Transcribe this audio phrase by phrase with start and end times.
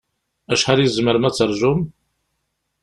[0.53, 1.79] Acḥal i tzemrem ad taṛǧum?